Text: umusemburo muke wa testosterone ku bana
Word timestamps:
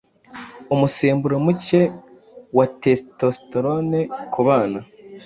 umusemburo 0.73 1.35
muke 1.45 1.81
wa 2.57 2.65
testosterone 2.81 3.99
ku 4.33 4.39
bana 4.47 4.79